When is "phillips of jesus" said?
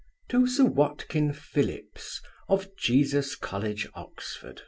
1.33-3.35